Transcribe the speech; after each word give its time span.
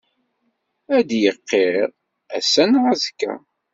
Ad 0.97 1.05
d-iqirr, 1.09 1.81
ass-a 2.37 2.63
neɣ 2.71 2.85
azekka. 2.93 3.33